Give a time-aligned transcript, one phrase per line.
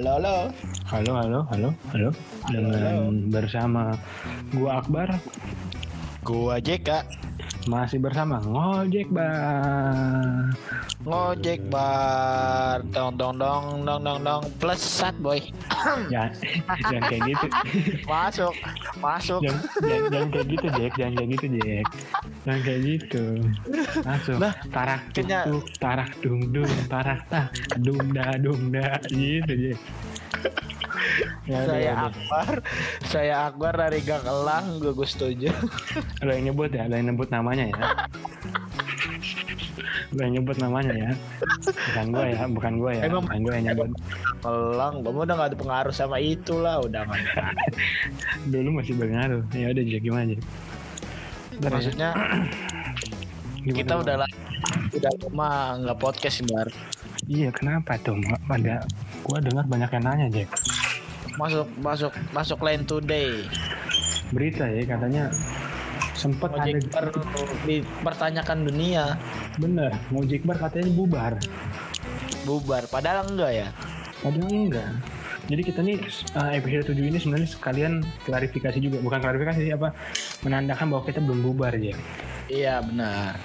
[0.00, 0.48] Halo lo,
[0.88, 1.12] halo lo.
[1.12, 2.08] Halo, halo, halo, halo.
[2.48, 3.92] Dengan bersama
[4.48, 5.20] gua Akbar
[6.24, 7.04] Gua JK.
[7.68, 10.56] masih bersama ngojek bang.
[11.00, 12.84] Ngojek bar.
[12.86, 14.42] Dong dong dong dong dong dong.
[14.60, 15.40] Plesat boy.
[16.12, 16.32] Jangan,
[16.92, 17.46] jangan kayak gitu.
[18.10, 18.54] Masuk,
[18.98, 19.40] masuk.
[19.40, 21.86] Jangan, jangan, jangan kayak gitu Jack, jangan kayak gitu Jack.
[22.44, 23.24] Jangan kayak gitu.
[24.02, 27.48] Langsung Nah, tarak kenya- tuk, tarak dung dung, tarak tak,
[27.80, 29.80] dung da dung da gitu Jack.
[31.42, 31.94] Ya, Saya ya.
[32.06, 32.48] Akbar,
[33.02, 35.50] saya Akbar dari Gang Elang, gue gue setuju.
[36.20, 37.78] Lo yang nyebut ya, lo yang nyebut namanya ya.
[40.10, 41.10] Lo yang nyebut namanya ya.
[41.70, 43.02] Bukan gua ya, bukan gua ya.
[43.06, 43.88] Emang- bukan gua yang nyebut.
[44.42, 47.54] Elang, kamu udah gak ada pengaruh sama itu lah, udah ada.
[48.52, 49.42] Dulu masih berpengaruh.
[49.54, 50.40] Ya udah Jack gimana ya.
[51.60, 52.10] Maksudnya
[53.60, 54.30] Gimana, kita udah lah,
[54.96, 55.50] udah lama
[55.84, 56.66] nggak podcast bar.
[57.28, 58.16] Iya kenapa tuh?
[58.48, 58.82] Pada
[59.22, 60.48] gua dengar banyak yang nanya Jack.
[61.36, 63.44] Masuk, masuk, masuk line today.
[64.32, 65.28] Berita ya katanya
[66.16, 66.68] sempet ada
[67.64, 69.16] dipertanyakan dunia,
[69.60, 71.34] bener Ngojek Bar katanya bubar.
[72.48, 72.88] bubar.
[72.88, 73.68] Padahal enggak ya.
[74.24, 74.90] Padahal enggak.
[75.50, 75.98] Jadi kita nih
[76.38, 79.92] uh, episode 7 ini sebenarnya sekalian klarifikasi juga, bukan klarifikasi sih apa
[80.46, 81.98] menandakan bahwa kita belum bubar Jack.
[82.48, 83.36] Iya benar.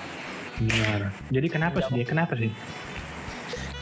[0.61, 0.99] Benar.
[1.33, 2.05] Jadi kenapa sih dia?
[2.07, 2.53] Kenapa sih?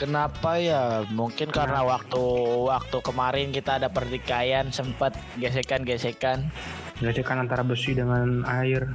[0.02, 1.06] Kenapa ya?
[1.14, 2.24] Mungkin karena waktu
[2.66, 6.50] waktu kemarin kita ada pertikaian sempat gesekan-gesekan.
[6.98, 8.90] Gesekan antara besi dengan air.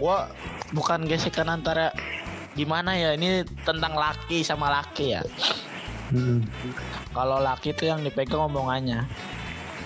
[0.00, 0.26] Wah,
[0.74, 1.94] bukan gesekan antara
[2.58, 3.14] gimana ya?
[3.14, 5.22] Ini tentang laki sama laki ya.
[6.10, 6.44] Hmm.
[7.14, 9.06] Kalau laki tuh yang dipegang omongannya.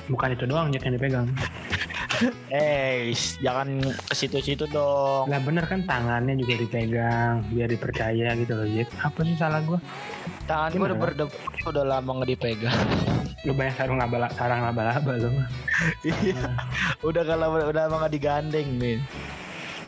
[0.09, 1.29] Bukan itu doang yang dipegang.
[2.51, 5.31] Eh, jangan ke situ-situ dong.
[5.31, 8.91] Lah bener kan tangannya juga dipegang biar dipercaya gitu loh Jack.
[9.07, 9.79] Apa sih salah gua?
[10.51, 11.37] Tangan gue udah berdebu,
[11.71, 12.75] udah lama nggak dipegang.
[13.47, 15.47] Lu banyak sarung laba sarang laba-laba lu mah.
[16.03, 16.59] Iya,
[17.07, 18.99] udah kalau udah lama nggak digandeng nih.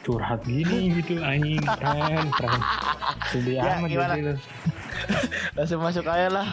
[0.00, 2.62] Curhat gini gitu anjing keren keren.
[3.28, 4.12] Sedih Ya, amat gimana?
[4.12, 4.34] jadi lu.
[5.56, 6.48] Langsung masuk aja lah.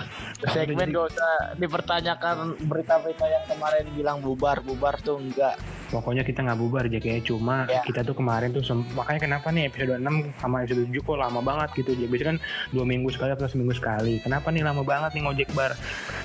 [0.46, 5.56] Segmen gak usah dipertanyakan berita-berita yang kemarin bilang bubar, bubar tuh enggak.
[5.88, 7.80] Pokoknya kita nggak bubar aja kayak cuma Ya.
[7.82, 8.60] kita tuh kemarin tuh
[8.92, 10.04] makanya kenapa nih episode 6
[10.38, 12.06] sama episode 7 kok lama banget gitu aja.
[12.06, 12.38] Biasanya kan
[12.70, 14.20] dua minggu sekali atau seminggu sekali.
[14.20, 15.72] Kenapa nih lama banget nih ngojek bar?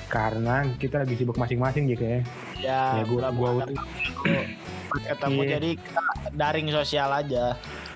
[0.07, 2.21] Karena kita lagi sibuk masing-masing ya kayak.
[2.59, 3.51] Ya, Ya, gua- belum gua
[4.85, 5.51] ketemu, ketemu Iya.
[5.51, 5.71] jadi
[6.31, 7.45] daring sosial aja.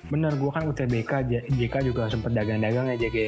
[0.04, 3.18] Bener gua kan UTBK J- JK juga sempet dagang-dagang ya JK.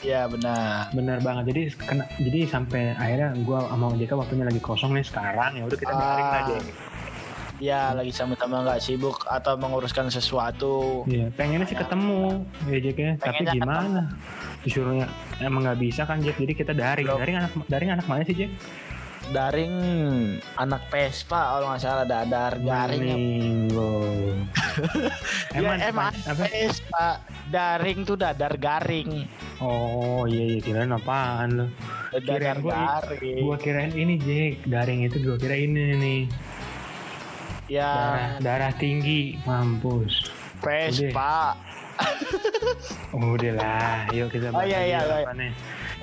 [0.00, 0.90] Ya benar.
[0.90, 1.44] Bener banget.
[1.48, 5.76] Jadi kena, jadi sampai akhirnya gua sama JK waktunya lagi kosong nih sekarang ya udah
[5.76, 6.40] kita daring Ah.
[6.40, 6.56] aja.
[7.58, 11.02] Ya lagi sama-sama nggak sibuk atau menguruskan sesuatu.
[11.04, 13.12] Iya, pengennya sih ketemu ya Jack ya.
[13.18, 14.14] Tapi gimana?
[14.62, 16.38] Disuruhnya emang nggak bisa kan Jack.
[16.38, 17.10] Jadi kita daring.
[17.10, 18.50] Daring anak daring anak mana sih Jack?
[19.28, 19.74] Daring
[20.56, 23.04] anak Vespa kalau nggak salah dadar garing.
[23.04, 23.92] Minggu.
[25.58, 26.44] Ya, emang apa?
[26.46, 27.18] Vespa
[27.50, 29.26] daring tuh dadar garing.
[29.58, 31.66] Oh iya iya kirain apaan lu?
[32.14, 32.72] Dadar Kirain gua,
[33.02, 33.42] garing.
[33.42, 34.54] gua kirain ini Jack.
[34.70, 36.20] Daring itu gua kira ini nih.
[37.68, 40.30] Ya Darah, darah tinggi, mampus.
[40.62, 41.58] Vespa.
[43.18, 45.50] Udah lah, yuk kita Oh, iya, iya, iya.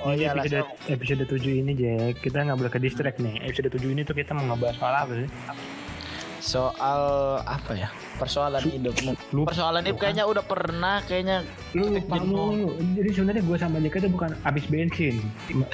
[0.00, 3.40] Oh iya episode, episode 7 ini Jack, kita nggak boleh ke distract nih.
[3.42, 5.28] Episode 7 ini tuh kita mau ngebahas soal apa sih?
[6.38, 7.02] Soal
[7.42, 7.88] apa ya?
[8.16, 9.12] Persoalan hidupmu.
[9.34, 11.42] Lu- Persoalan hidup kayaknya udah pernah kayaknya
[11.74, 12.70] lu mulu.
[12.94, 15.16] Jadi sebenarnya gue sama JK itu bukan habis bensin,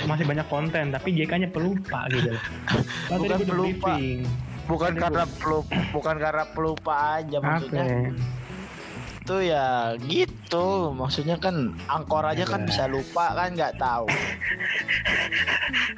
[0.07, 2.33] masih banyak konten, tapi JK-nya pelupa gitu.
[3.13, 3.93] Bukan pelupa.
[3.99, 4.25] briefing.
[4.63, 8.15] bukan karena pelupa, bukan karena pelupa aja maksudnya.
[9.23, 9.67] Itu ya
[10.03, 10.91] gitu.
[10.91, 11.55] Maksudnya kan
[11.87, 14.11] angkor aja kan bisa lupa kan nggak tahu.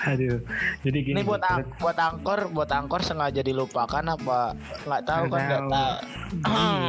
[0.04, 0.38] Aduh.
[0.80, 1.16] Jadi gini.
[1.16, 4.52] Ini buat ang- buat angkor, buat angkor sengaja dilupakan apa
[4.84, 5.96] nggak tahu kan nggak tahu.
[6.38, 6.84] tahu.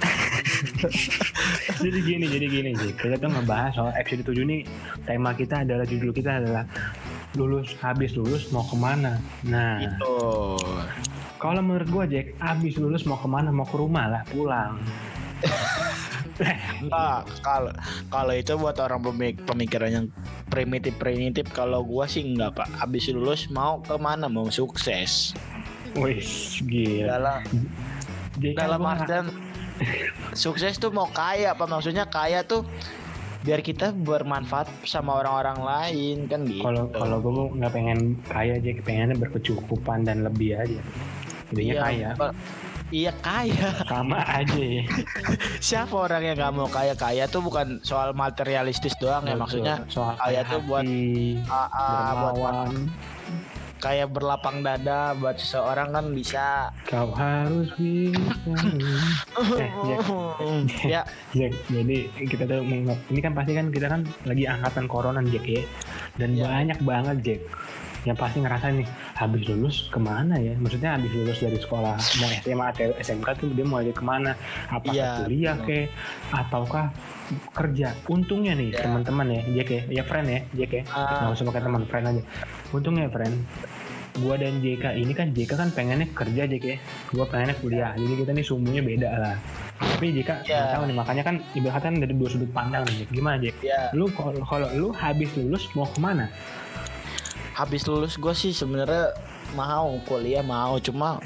[1.82, 2.98] jadi gini, jadi gini Jack.
[2.98, 4.62] Kita tuh ngebahas soal episode 7 nih.
[5.04, 6.64] Tema kita adalah judul kita adalah
[7.32, 9.14] lulus habis lulus mau ke mana
[9.46, 10.18] nah Gitu.
[11.38, 14.82] kalau menurut gue Jack habis lulus mau ke mana mau ke rumah lah pulang
[16.80, 17.72] Enggak, kalau
[18.08, 20.06] kalau itu buat orang pemik- pemikiran yang
[20.48, 22.68] primitif primitif kalau gua sih enggak pak.
[22.80, 25.36] Habis lulus mau ke mana mau sukses.
[25.98, 26.24] Wih,
[26.64, 27.18] gila.
[27.18, 27.40] dalam
[28.40, 29.26] Jadi kan dalam artian
[30.32, 32.64] sukses tuh mau kaya apa maksudnya kaya tuh
[33.40, 36.64] biar kita bermanfaat sama orang-orang lain kan gitu.
[36.64, 37.98] Kalau kalau gue mau nggak pengen
[38.28, 40.80] kaya aja pengennya berkecukupan dan lebih aja.
[41.52, 42.10] Jadinya Iya, kaya
[42.90, 43.70] Iya kaya.
[43.86, 44.82] sama aja ya
[45.58, 46.92] Siapa orang yang nggak mau kaya?
[46.92, 49.86] Kaya tuh bukan soal materialistis doang ya maksudnya.
[49.86, 50.90] soal kaya kaya tuh buat-
[51.46, 52.56] ah, buat
[53.80, 56.68] kayak berlapang dada buat seseorang kan bisa.
[56.84, 58.52] kau harus bisa
[59.56, 60.04] eh Jack,
[60.92, 61.02] ya,
[61.32, 65.32] Jack, jadi kita tuh menganggap ini kan pasti kan kita kan lagi angkatan corona nih,
[65.32, 65.62] Jack ya
[66.18, 66.44] dan Iya.
[66.44, 67.40] banyak banget Jack
[68.02, 70.56] yang pasti ngerasa nih habis lulus ke mana ya?
[70.56, 74.32] Maksudnya habis lulus dari sekolah mau SMA atau SMK tuh dia mau aja ke mana?
[74.66, 75.78] Apakah Iya, kuliah ke
[76.30, 76.88] ataukah
[77.52, 77.92] kerja?
[78.06, 78.80] Untungnya nih Iya.
[78.82, 80.82] teman-teman ya Jack ya ya friend ya Jack ya.
[80.90, 81.28] Ah.
[81.28, 82.22] nggak usah pakai teman friend aja.
[82.70, 83.36] Untungnya friend
[84.18, 86.78] gua dan JK ini kan JK kan pengennya kerja JK ya.
[87.14, 87.94] Gua pengennya kuliah.
[87.94, 89.36] Jadi kita nih sumbunya beda lah.
[89.78, 90.56] Tapi JK Iya.
[90.56, 93.54] nggak tahu nih makanya kan ibaratnya dari dua sudut pandang nih gimana Jack?
[93.60, 93.92] Ya.
[93.92, 96.26] lu kalau kalau lu habis lulus mau ke mana
[97.60, 99.12] Habis lulus gue sih sebenarnya
[99.52, 101.20] mau kuliah mau cuma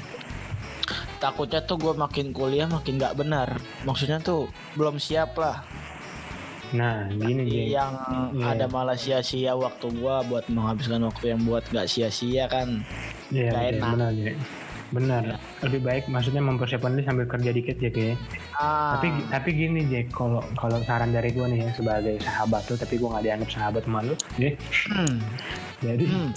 [1.17, 3.55] takutnya tuh gue makin kuliah makin nggak benar.
[3.81, 4.45] Maksudnya tuh
[4.75, 5.63] belum siap lah.
[6.73, 7.93] nah gini Jack yang
[8.33, 8.45] Iya.
[8.51, 12.81] ada malah sia-sia waktu gua buat menghabiskan waktu yang buat nggak sia-sia kan
[13.29, 13.91] Nggak Jack, enak.
[13.93, 14.35] benar Jack.
[14.87, 15.35] benar Iya.
[15.61, 18.13] lebih baik maksudnya mempersiapkan diri sambil kerja dikit Jack ya
[18.55, 22.75] ah tapi tapi gini Jack kalau kalau saran dari gua nih ya sebagai sahabat lu
[22.75, 24.51] tapi gua nggak dianggap sahabat sama lu ya
[24.89, 25.15] hmm,
[25.85, 26.31] jadi hmm,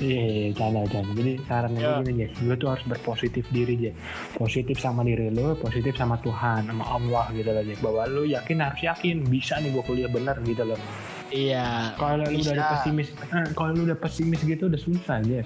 [0.00, 1.12] Iya, iya, canda, canda.
[1.12, 2.00] Jadi saran gue Ya.
[2.00, 2.32] gini, Jack.
[2.40, 3.94] Lu tuh harus berpositif diri, Jack.
[4.32, 7.84] Positif sama diri lu, positif sama Tuhan, sama Allah gitu loh, Jack.
[7.84, 9.28] Bahwa lu yakin, harus yakin.
[9.28, 10.80] Bisa nih gue kuliah bener gitu loh.
[11.28, 15.44] iya Kalau lu udah pesimis, eh, kalau lu udah pesimis gitu udah susah, Jack.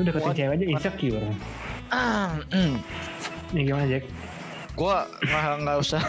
[0.00, 1.26] Lu deketin cewek aja insecure.
[1.92, 2.80] ah hmm.
[3.52, 4.08] Nih gimana, Jack?
[4.74, 6.02] Gua nggak nggak usah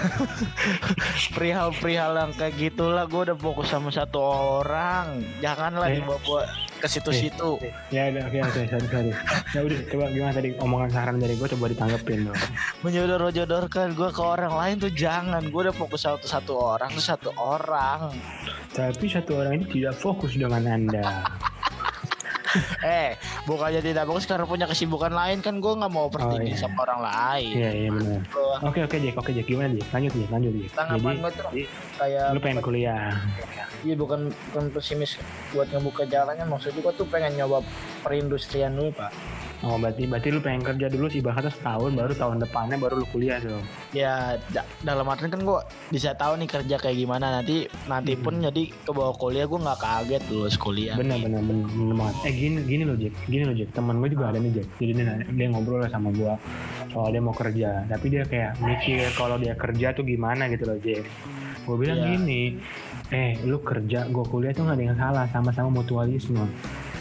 [1.34, 4.18] perihal-perihal yang kayak gitulah gua udah fokus sama satu
[4.62, 6.02] orang janganlah Eh.
[6.02, 6.42] dibawa
[6.76, 9.12] ke situ-situ Ya udah, oke, oke, sorry, sorry.
[9.54, 12.36] Ya udah, coba gimana tadi omongan saran dari gue coba ditanggepin dong.
[12.84, 17.30] menyodor-jodohkan gua ke orang lain tuh jangan gua udah fokus satu satu orang tuh satu
[17.34, 18.12] orang
[18.70, 21.06] Tapi satu orang ini tidak fokus dengan Anda.
[22.86, 26.62] eh bukannya tidak bagus karena punya kesibukan lain kan gua nggak mau bertinggi iya.
[26.62, 28.20] sama orang lain Iya, iya benar.
[28.32, 29.16] Gua- Oke, oke, Jack.
[29.20, 29.46] Oke, Jack.
[29.50, 29.90] Gimana, Jack?
[29.92, 30.30] Lanjut, Jack.
[30.32, 30.72] Lanjut, Jack.
[30.74, 31.68] tanggapan Jadi, tuh
[32.00, 33.12] kayak lu pengen kuliah.
[33.86, 35.20] Iya bukan bukan pesimis
[35.54, 37.62] buat ngebuka jalannya maksud gua tuh pengen nyoba
[38.02, 39.12] perindustrian dulu pak.
[39.62, 43.08] Oh, berarti berarti lu pengen kerja dulu sih ibaratnya setahun baru tahun depannya baru lu
[43.08, 43.62] kuliah tuh.
[43.92, 47.56] Ya da- dalam artian kan gua bisa tahu nih kerja kayak gimana nanti
[47.86, 48.22] nanti Hmm.
[48.22, 50.96] pun jadi ke bawah kuliah gua nggak kaget lulus kuliah.
[50.96, 51.66] Bener bener bener,
[51.96, 52.16] banget.
[52.24, 53.70] Eh gini gini loh Jack, gini loh Jack.
[53.72, 54.68] Teman gue juga ada nih Jack.
[54.76, 56.36] Jadi dia, dia ngobrol lah sama gua
[56.88, 57.86] soal dia mau kerja.
[57.86, 61.08] Tapi dia kayak mikir kalau dia kerja tuh gimana gitu loh Jack.
[61.64, 62.08] Gue bilang Iya.
[62.12, 62.42] gini,
[63.10, 66.46] eh lu kerja, gue kuliah tuh nggak ada yang salah, sama-sama mutualisme.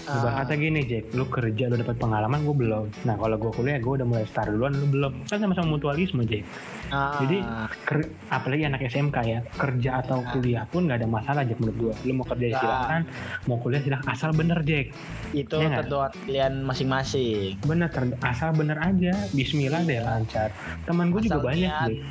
[0.05, 2.85] Ibaratnya gini Jack, lu kerja lu dapat pengalaman, gue belum.
[3.09, 5.12] Nah kalau gue kuliah, gue udah mulai start duluan, lu belum.
[5.25, 6.45] Kan sama-sama mutualisme Jack.
[6.87, 7.39] Ah, Jadi
[7.83, 11.95] ker- apalagi anak SMK ya kerja atau kuliah pun nggak ada masalah Jack menurut gua.
[12.03, 12.57] Lu mau kerja Ya.
[12.57, 13.01] silakan,
[13.45, 14.93] mau kuliah silakan asal bener Jack.
[15.33, 15.83] itu nggak?
[15.83, 17.59] tentuan pilihan masing-masing.
[17.61, 19.13] Bener ter- asal bener aja.
[19.31, 20.55] Bismillah deh lancar.
[20.85, 21.89] Teman gue juga banyak niat.
[21.89, 22.03] Jack.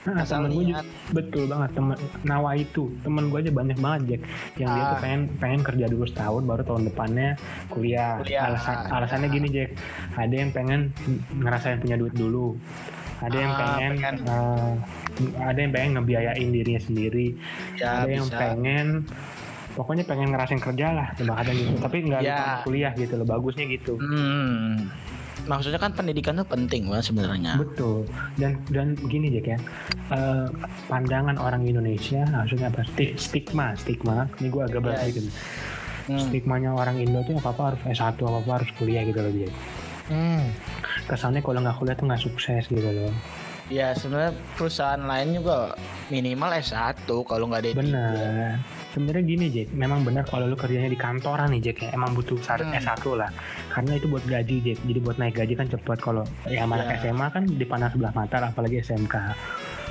[0.00, 0.84] Nah, Asal temen gue niat.
[1.10, 4.22] betul banget temen Nawa itu temen gue aja banyak banget Jack
[4.56, 5.02] yang dia tuh Ah.
[5.02, 7.28] pengen pengen kerja dulu setahun baru tahun depannya
[7.68, 8.42] kuliah, Kuliah.
[8.46, 9.70] alasan alasannya gini Jack
[10.14, 10.80] ada yang pengen
[11.34, 12.54] ngerasain punya duit dulu
[13.18, 14.14] ada yang Ah, pengen, pengen.
[14.24, 14.72] eh,
[15.40, 17.34] ada yang pengen ngebiayain dirinya sendiri
[17.74, 18.38] Ya ada yang bisa.
[18.38, 18.86] pengen
[19.72, 22.62] pokoknya pengen ngerasain kerja lah bahkan gitu tapi nggak Ya.
[22.62, 24.90] kuliah gitu loh bagusnya gitu Hmm.
[25.40, 27.56] Maksudnya kan pendidikan tuh penting banget sebenarnya.
[27.56, 28.04] betul
[28.36, 29.58] dan dan gini Jack ya
[30.10, 30.46] eh,
[30.86, 35.14] pandangan orang Indonesia maksudnya apa Sti- stigma stigma ini gue agak berat Ya.
[35.14, 35.30] gitu
[36.06, 36.20] Hmm.
[36.20, 39.52] stigmanya orang Indo tuh apa apa harus S1 apa apa harus kuliah gitu loh Jack
[40.06, 40.44] Hmm.
[41.08, 43.10] Kesannya kalau nggak kuliah tuh nggak sukses gitu loh
[43.68, 45.76] Ya sebenarnya perusahaan lain juga
[46.08, 47.76] minimal S1 kalau nggak ada D3.
[47.76, 48.52] benar
[48.88, 52.36] sebenarnya gini Jack memang benar kalau lu kerjanya di kantoran nih Jack ya emang butuh
[52.38, 52.80] syarat Hmm.
[52.80, 53.28] S1 lah
[53.68, 56.96] karena itu buat gaji Jack jadi buat naik gaji kan cepet kalau ya anak Ya.
[57.04, 59.14] SMA kan dipandang sebelah mata lah, apalagi SMK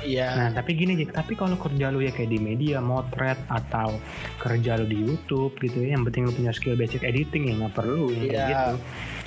[0.00, 0.26] Iya.
[0.32, 3.94] nah tapi gini Jack tapi kalau kerja lu ya kayak di media motret atau
[4.38, 7.74] kerja lu di YouTube gitu ya yang penting lu punya skill basic editing ya nggak
[7.74, 8.42] perlu kayak Iya.
[8.48, 8.74] gitu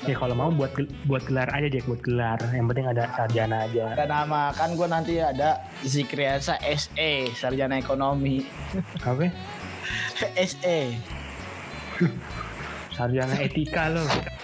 [0.09, 0.73] ya kalau mau buat
[1.05, 2.39] buat gelar aja Jack buat gelar.
[2.49, 3.85] Yang penting ada sarjana aja.
[3.93, 8.41] Ada nama kan gue nanti ada Zikriansa SE sarjana ekonomi.
[9.05, 9.29] Oke
[10.49, 10.79] SE
[12.97, 14.01] sarjana etika lo.
[14.05, 14.40] sarjana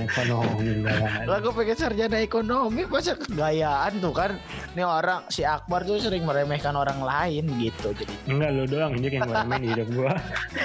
[0.00, 0.82] ekonomi
[1.24, 4.36] Lah gue pengen sarjana ekonomi masa kegayaan tuh kan.
[4.72, 7.90] Ini orang si Akbar tuh sering meremehkan orang lain gitu.
[7.92, 10.12] Jadi enggak lu doang Jack yang gue remehin di hidup gue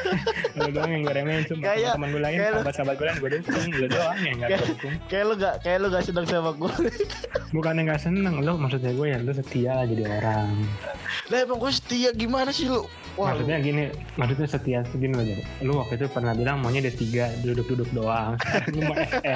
[0.57, 3.65] lu doang yang gue remehin cuma Kayak- teman gue lain sahabat-sahabat gue lain gue dukung
[3.72, 6.74] lu doang yang gak gue dukung kayak lu gak kayak lu gak seneng sama gue.
[7.51, 10.50] bukannya gak seneng lu maksudnya gue ya lu setia lah jadi orang
[11.27, 12.86] lah emang gue setia gimana sih lu?
[13.15, 15.39] Wah, lu- maksudnya gini maksudnya setia tuh gini loh Jack.
[15.62, 18.36] lu waktu itu pernah bilang maunya ada tiga duduk-duduk doang
[18.81, 19.36] mau SE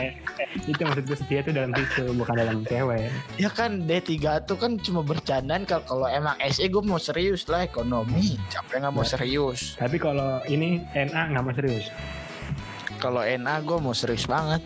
[0.66, 4.12] itu maksud gue setia tuh dalam situ bukan dalam cewek ya kan D3
[4.44, 8.36] tuh kan cuma bercandaan kalau kalau emang SE gue mau serius lah ekonomi.
[8.48, 9.10] Siapa yang gak mau Ya.
[9.10, 9.60] serius?
[9.76, 11.88] tapi kalau ini NA nggak mau serius
[12.98, 14.60] Kalau NA gue mau serius banget.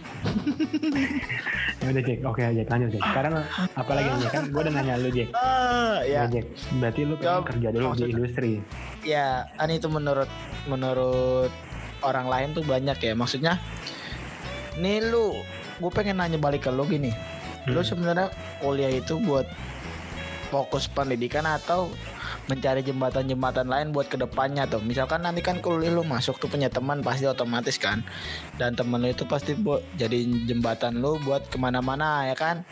[1.79, 2.19] Ya udah Jack.
[2.23, 2.67] Oke Jack.
[2.67, 3.03] Lanjut Jack.
[3.03, 3.33] Sekarang
[3.73, 5.29] apalagi nih kan gue udah nanya lu Jack.
[5.33, 6.25] Ah, ya.
[6.25, 6.39] Ya.
[6.39, 6.45] Jack.
[6.77, 7.43] Berarti lu pengen Jawab.
[7.47, 8.51] kerja dulu di industri.
[9.03, 10.29] Ya kan itu menurut
[10.65, 11.51] menurut
[12.01, 13.13] orang lain tuh banyak ya.
[13.13, 13.53] Maksudnya
[14.75, 15.37] nih lu
[15.79, 17.11] gue pengen nanya balik ke lu gini.
[17.69, 17.87] Lu Hmm.
[17.87, 18.27] sebenarnya
[18.59, 19.47] kuliah itu buat
[20.49, 21.89] fokus pendidikan atau
[22.51, 24.83] mencari jembatan-jembatan lain buat ke depannya tuh.
[24.83, 28.03] Misalkan nanti kan kuliah lu masuk tuh punya teman pasti otomatis kan.
[28.59, 32.67] Dan temen lu itu pasti buat jadi jembatan lu buat ke mana-mana ya kan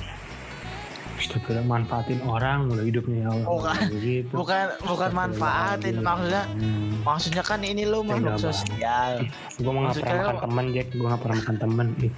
[1.21, 3.45] Astagfirullah manfaatin orang mulu hidupnya ya Allah.
[3.45, 3.81] Bukan.
[3.93, 7.05] begitu bukan bukan manfaatin maksudnya hmm.
[7.05, 9.21] maksudnya kan ini lu makhluk sosial.
[9.61, 10.87] Gue mau nggak pernah Maksudnya makan lo- temen Jack.
[10.89, 12.11] Gue nggak pernah makan temen Ih,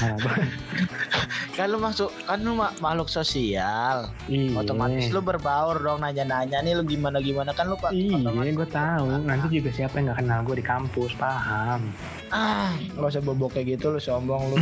[1.56, 3.96] kan lu masuk kan lu ma- makhluk sosial.
[4.28, 4.60] Iya.
[4.60, 8.20] Otomatis lu berbaur dong nanya-nanya nih lu gimana gimana kan lu pak iya
[8.52, 9.04] gue tahu.
[9.24, 11.80] Nanti juga siapa yang nggak kenal gue di kampus paham?
[12.28, 14.56] Ah nggak usah bobok kayak gitu lu sombong lu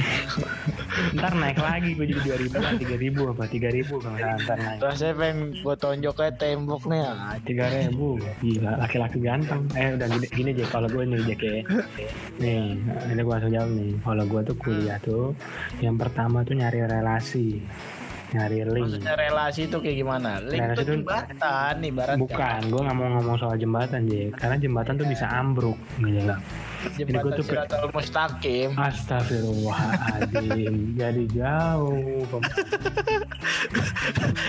[1.17, 4.57] ntar naik lagi gue jadi dua ribu tiga ribu apa tiga ribu nggak salah, ntar
[4.61, 7.37] naik rasanya pengen gua tonjok kayak tembok nih ah.
[7.41, 8.09] tiga ribu.
[8.45, 9.63] Gila laki-laki ganteng.
[9.73, 11.53] Eh udah gini, gini Jack kalau gue nih Jack ya
[12.39, 12.77] nih
[13.09, 13.91] ini gue langsung jawab nih.
[14.05, 15.33] Kalau gue tuh kuliah tuh
[15.81, 17.65] yang pertama tuh nyari relasi.
[18.29, 18.85] Nyari link.
[18.93, 20.31] Maksudnya relasi itu kayak gimana?
[20.45, 24.57] Link Relasi tuh itu- jembatan ibarat bukan gue nggak mau ngomong soal jembatan Jack karena
[24.61, 26.37] jembatan tuh bisa ambruk jelas
[26.97, 28.71] jembatan gua tuh siratal mustaqim.
[28.75, 32.27] Astagfirullahaladzim Jadi jauh.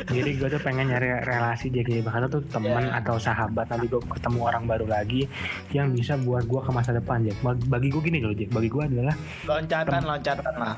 [0.09, 3.01] Jadi gue tuh pengen nyari relasi jadi Bahkan tuh teman Ya.
[3.01, 3.67] atau sahabat.
[3.69, 5.27] Nanti gue ketemu orang baru lagi
[5.74, 7.41] Yang bisa buat gue ke masa depan Jack.
[7.41, 8.50] Bagi, bagi gue gini loh Jack.
[8.53, 10.75] Bagi gue adalah loncatan loncatan lah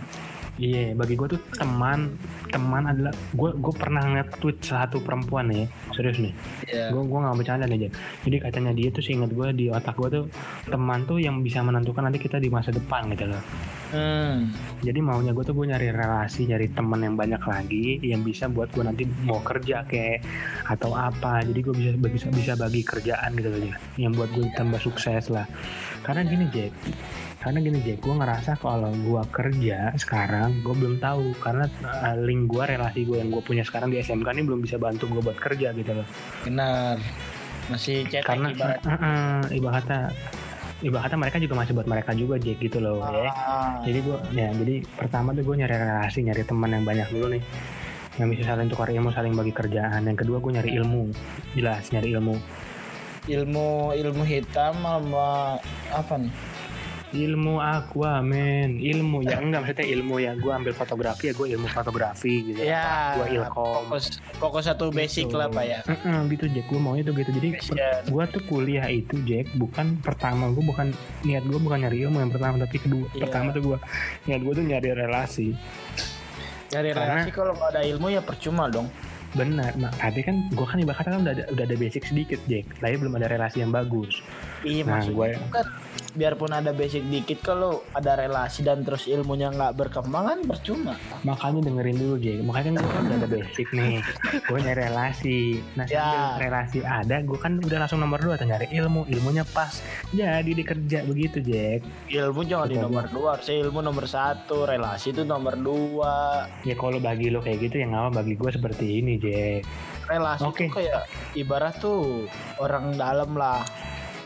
[0.60, 2.20] Iya bagi gue tuh teman
[2.52, 5.66] Teman adalah Gue gue pernah nge-tweet satu perempuan nih
[5.96, 6.34] Serius nih.
[6.68, 7.94] Ya gue gue nggak bercanda nih Jack
[8.28, 10.26] jadi katanya dia tuh seingat gue di otak gue tuh
[10.68, 13.44] teman tuh yang bisa menentukan nanti kita di masa depan gitu loh.
[13.92, 14.48] Hmm.
[14.80, 18.72] jadi maunya gue tuh gue nyari relasi nyari teman yang banyak lagi yang bisa buat
[18.72, 20.24] gue nanti mau kerja kayak
[20.68, 21.44] atau apa.
[21.44, 23.78] Jadi gue bisa bisa bisa bagi kerjaan gitu loh Jack.
[24.00, 25.44] yang buat gue tambah sukses lah.
[26.08, 26.72] Karena gini Jack
[27.42, 31.34] karena gini Jack gue ngerasa kalau gue kerja sekarang gue belum tahu.
[31.42, 34.78] Karena uh, link gue relasi gue yang gue punya sekarang di SMK ini belum bisa
[34.78, 36.06] bantu gue buat kerja gitu loh.
[36.46, 37.02] Benar.
[37.74, 40.02] Masih cetek karena ibarat uh, uh, ibaratnya
[40.86, 43.30] ibaratnya mereka juga masih buat mereka juga Jack gitu loh ya.
[43.30, 43.78] Ah.
[43.86, 47.44] jadi gua ya jadi pertama tuh gue nyari relasi nyari teman yang banyak dulu nih.
[48.22, 50.06] Yang bisa saling tukar ilmu saling bagi kerjaan.
[50.06, 51.10] Yang kedua gue nyari ilmu.
[51.58, 52.38] Jelas nyari ilmu.
[53.26, 55.58] Ilmu ilmu hitam sama
[55.90, 56.51] apa nih
[57.12, 60.32] ilmu aqua men ilmu ya enggak maksudnya ilmu ya.
[60.34, 63.16] Gue ambil fotografi ya gue ilmu fotografi gitu ya.
[63.16, 63.84] Gue ilkom.
[63.86, 65.36] fokus fokus satu basic Gitu.
[65.36, 65.80] lah pak ya.
[65.84, 66.66] Heeh, gitu Jack.
[66.66, 67.32] Gue maunya tuh gitu.
[67.32, 67.50] Jadi
[68.06, 70.48] gue tuh kuliah itu Jack bukan pertama.
[70.50, 73.06] Gue bukan niat gue bukan nyari ilmu yang pertama tapi kedua.
[73.12, 73.22] Iya.
[73.24, 73.78] pertama tuh gue
[74.26, 75.48] niat gue tuh nyari relasi.
[76.68, 78.88] Dari Karena- relasi kalau nggak ada ilmu ya percuma dong.
[79.32, 79.72] benar.
[79.76, 82.68] Nah, tapi kan gue kan ibaratnya kan udah ada, udah ada basic sedikit Jack.
[82.78, 84.20] Tapi belum ada relasi yang bagus.
[84.60, 85.66] Iya Nah, maksudnya gue- itu kan
[86.14, 90.94] biarpun ada basic dikit kalau ada relasi dan terus ilmunya nggak berkembang kan percuma.
[91.24, 93.96] makanya dengerin dulu Jack makanya kan gue kan udah ada basic nih
[94.48, 95.40] gue nyari relasi
[95.76, 96.40] nah Ya.
[96.40, 99.84] relasi ada gue kan udah langsung nomor dua tuh nyari ilmu ilmunya pas
[100.16, 102.86] jadi dikerja begitu Jack Ilmu jangan di Betul.
[102.88, 106.48] nomor dua, saya ilmu nomor satu, relasi itu nomor dua.
[106.68, 109.64] ya kalau bagi lo kayak gitu yang apa bagi gue seperti ini Jack
[110.12, 110.68] Relasi Oke.
[110.68, 111.02] itu kayak
[111.40, 112.28] ibarat tuh
[112.60, 113.64] orang dalam lah.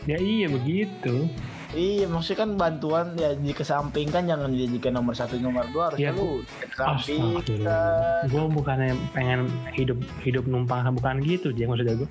[0.06, 1.26] ya iya begitu
[1.68, 5.90] Iya, maksudnya kan bantuan ya dikesampingkan jangan dijadikan nomor satu nomor dua.
[5.90, 8.22] Harusnya Ya, lu kesampingkan.
[8.26, 9.40] gue bukannya pengen
[9.72, 12.08] hidup hidup numpang bukan gitu Jack maksudnya gue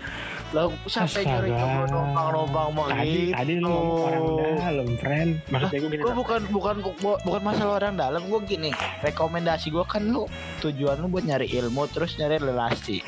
[0.52, 1.30] Lah sampai Astaga.
[1.32, 4.24] nyari kamu numpang-numpang mau tadi tadi lu ngomong orang
[4.60, 5.30] dalam friend.
[5.48, 8.22] Maksudnya gue gini gue bukan bukan bu- bukan masalah orang dalam.
[8.26, 8.70] Gue gini
[9.02, 10.28] rekomendasi gue kan lu
[10.60, 13.00] tujuan lu buat nyari ilmu terus nyari relasi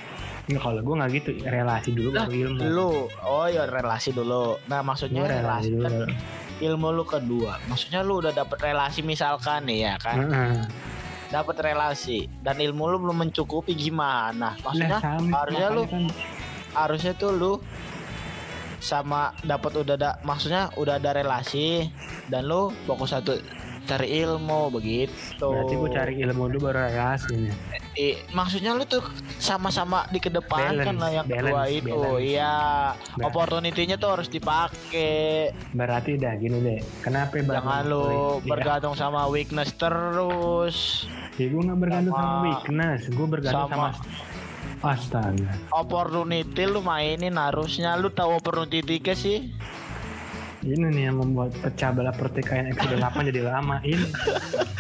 [0.48, 1.30] Nggak, kalau gue nggak gitu.
[1.44, 2.60] Relasi dulu Lah, baru ilmu.
[2.72, 2.92] lu
[3.28, 4.56] oh ya relasi dulu.
[4.72, 5.94] Nah maksudnya relasi relasi dulu kan
[6.58, 7.54] ilmu lu kedua.
[7.68, 10.18] Maksudnya lu udah dapet relasi misalkan nih ya kan?
[10.24, 10.56] Heeh.
[11.28, 12.32] dapet relasi.
[12.40, 14.56] Dan ilmu lu belum mencukupi gimana?
[14.64, 16.04] Maksudnya Lah, sama, harusnya lu kan
[16.72, 17.54] harusnya tuh lu
[18.78, 21.90] sama dapat udah ada maksudnya udah ada relasi
[22.32, 23.36] dan lu fokus satu
[23.88, 27.56] cari ilmu begitu berarti gue cari ilmu dulu baru relasi nih.
[27.96, 29.02] I- maksudnya lu tuh
[29.38, 32.22] sama-sama di kedepankan Balance, lah yang kedua balance, itu balance.
[32.22, 32.54] iya
[33.18, 36.80] opportunity-nya tuh harus dipakai Berarti dah gini deh.
[37.00, 38.04] Kenapa jangan lu
[38.38, 38.46] Iya.
[38.46, 43.02] bergantung sama weakness terus Ya, gue nggak bergantung sama, Sama- weakness.
[43.08, 44.36] Gue bergantung sama, sama-
[44.80, 45.50] Astaga.
[45.72, 49.50] opportunity lu mainin harusnya lu tahu opportunity ke sih
[50.58, 54.10] Ini nih yang membuat pecah belah pertikaian episode 8 jadi lama ini.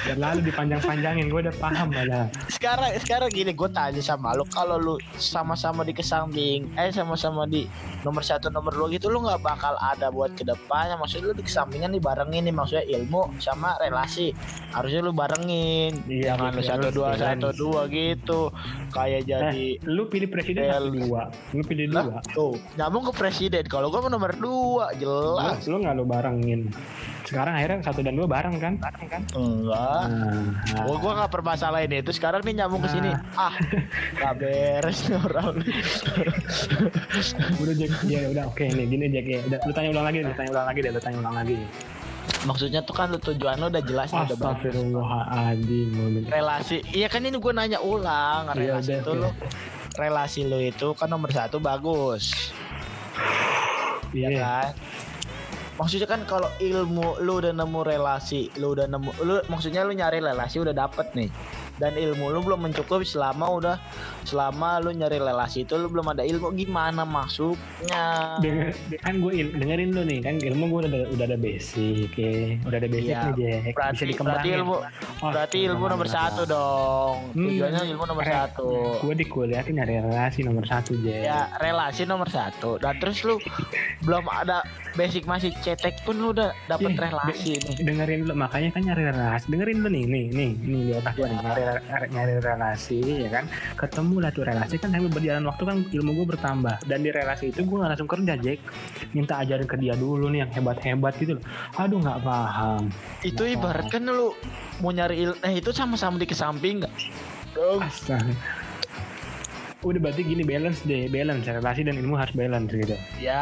[0.03, 1.29] Biar lalu dipanjang-panjangin.
[1.29, 2.27] Gue udah paham malah.
[2.49, 7.45] sekarang sekarang gini gue tanya sama lu kalau lu sama-sama di ke samping eh sama-sama
[7.45, 7.69] di
[8.01, 11.45] nomor satu nomor dua gitu lu nggak bakal ada buat ke depannya maksudnya lu di
[11.45, 14.33] kesampingan nih barengin nih maksudnya ilmu sama relasi
[14.73, 18.41] harusnya lu barengin Iya, jangan lu gitu, satu harus dua satu dua gitu
[18.89, 21.21] kayak jadi Eh, lu pilih presiden satu dua.
[21.53, 22.17] Lu pilih dua.
[22.33, 26.61] tuh nyambung ke presiden kalau gue nomor dua jelas Lu, lu nggak lu barengin.
[27.27, 28.79] Sekarang akhirnya satu dan dua bareng kan?
[28.79, 29.21] Bareng kan?
[29.35, 32.15] enggak Nah, Gua gua nggak permasalahin itu.
[32.15, 33.11] Sekarang nih nyambung ke sini.
[33.35, 33.51] Ah,
[34.15, 35.55] nggak beres nih orang.
[37.59, 40.33] udah Jack ya udah oke nih gini Jack ya udah lu tanya ulang lagi lu
[40.33, 41.57] tanya ulang lagi deh lu tanya ulang lagi
[42.43, 44.67] Maksudnya tuh kan lu tujuan lu udah jelas nih, udah bagus.
[44.67, 46.77] Astagfirullahaladzim relasi.
[46.91, 48.51] Iya kan ini gue nanya ulang.
[48.55, 49.29] Iya, Relasi udah, itu lu
[49.97, 52.53] relasi lu itu kan nomor satu bagus,
[54.13, 54.71] ya iya kan?
[55.77, 60.17] Maksudnya kan kalau ilmu lu udah nemu relasi, lu udah nemu, lu maksudnya lu nyari
[60.17, 61.29] relasi udah dapet nih.
[61.77, 63.77] Dan ilmu lu belum mencukupi selama udah
[64.23, 68.37] selama lu nyari relasi itu lu belum ada ilmu gimana masuknya?
[68.39, 72.57] Denger, kan gue dengerin lu nih kan ilmu gue udah udah ada basic ya.
[72.63, 73.61] Udah ada basic Iya, nih Jack.
[73.61, 74.53] bisa berarti berarti dikembangin.
[74.55, 74.75] ilmu
[75.17, 77.15] Oh, berarti ilmu nomor satu dong.
[77.31, 78.69] Hmm, tujuannya ilmu nomor re- satu.
[78.99, 81.21] gue di kuliah tuh nyari relasi nomor satu Jack.
[81.23, 82.77] Ya relasi nomor satu.
[82.77, 83.37] Dan terus lu
[83.99, 84.61] belum ada
[84.93, 87.75] basic masih cetek pun lu udah dapet Ih, relasi nih.
[87.81, 89.45] dengerin lu makanya kan nyari relasi.
[89.47, 91.61] Dengerin lu nih nih nih nih di otak gue nih nyari,
[92.13, 93.45] nyari relasi ya kan?
[93.75, 94.75] Ketemu lah tuh relasi.
[94.79, 96.75] Kan sambil berjalan waktu kan ilmu gue bertambah.
[96.87, 98.59] Dan di relasi itu gue nggak langsung kerja Jack.
[99.11, 101.43] Minta ajarin ke dia dulu nih yang hebat hebat gitu loh.
[101.79, 102.91] Aduh nggak paham.
[103.25, 104.31] Itu ibarat kan lu
[104.79, 106.93] mau nyari il eh itu sama-sama di ke samping nggak?
[107.57, 108.35] Dong Astaga.
[109.87, 111.43] Udah berarti gini balance deh balance.
[111.43, 112.95] Relasi dan ilmu harus balance gitu.
[113.17, 113.41] Ya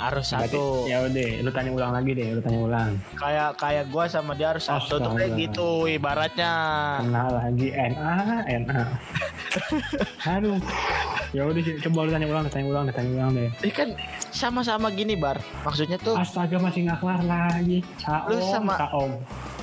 [0.00, 0.64] harus Berarti, satu.
[0.84, 2.90] ya udah lu tanya ulang lagi deh lu tanya ulang.
[3.14, 6.52] Kayak kayak gua sama dia harus satu tuh kayak gitu ibaratnya.
[7.00, 8.14] Kenal lagi NA
[8.60, 8.82] NA
[10.34, 10.58] aduh.
[11.30, 13.50] Ya udah coba lu tanya ulang tanya ulang tanya ulang deh.
[13.60, 13.88] Ini kan
[14.30, 15.38] sama-sama gini bar.
[15.62, 17.82] Maksudnya tuh Astaga masih nggak kelar lagi.
[18.28, 18.78] Lu sama-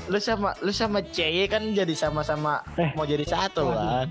[0.10, 4.10] lu sama lu sama CY kan jadi sama-sama Eh, mau jadi satu kan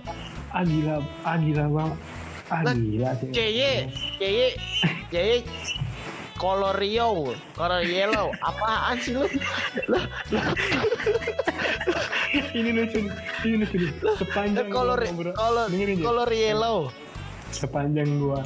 [0.50, 1.92] Ah gila, ah gila bang.
[2.50, 3.30] Ah Lah, gila sih.
[3.30, 3.86] CY
[4.18, 4.40] CY
[5.14, 5.38] CY
[6.40, 9.28] color Rio color yellow apaan sih lu
[12.56, 13.04] ini lucu,
[13.44, 13.76] ini lucu.
[14.16, 15.00] Sepanjang gua color
[15.36, 16.00] color Jack.
[16.00, 16.88] color yellow
[17.52, 18.40] sepanjang gua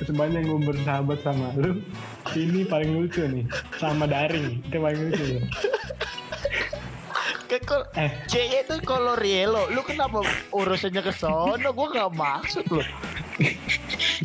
[0.00, 1.84] sepanjang gua bersahabat sama lu
[2.32, 3.44] ini paling lucu nih
[3.76, 5.42] sama daring itu paling lucu nih.
[7.48, 8.12] Ke kol eh.
[8.28, 9.64] CY itu color yellow.
[9.68, 10.20] Lu kenapa
[10.52, 11.72] urusannya ke sono?
[11.72, 12.84] Gua nggak maksud lu.